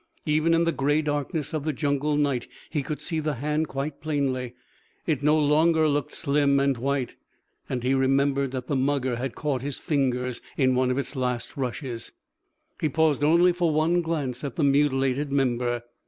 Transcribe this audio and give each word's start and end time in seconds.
Even 0.25 0.55
in 0.55 0.63
the 0.63 0.71
gray 0.71 1.03
darkness 1.03 1.53
of 1.53 1.63
the 1.63 1.71
jungle 1.71 2.15
night 2.15 2.47
he 2.71 2.81
could 2.81 2.99
see 2.99 3.19
the 3.19 3.35
hand 3.35 3.67
quite 3.67 4.01
plainly. 4.01 4.55
It 5.05 5.21
no 5.21 5.37
longer 5.37 5.87
looked 5.87 6.11
slim 6.11 6.59
and 6.59 6.75
white. 6.75 7.17
And 7.69 7.83
he 7.83 7.93
remembered 7.93 8.49
that 8.49 8.65
the 8.65 8.75
mugger 8.75 9.17
had 9.17 9.35
caught 9.35 9.61
his 9.61 9.77
fingers 9.77 10.41
in 10.57 10.73
one 10.73 10.89
of 10.89 10.97
its 10.97 11.15
last 11.15 11.55
rushes. 11.55 12.13
He 12.81 12.89
paused 12.89 13.23
only 13.23 13.53
for 13.53 13.71
one 13.71 14.01
glance 14.01 14.43
at 14.43 14.55
the 14.55 14.63
mutilated 14.63 15.31
member. 15.31 15.83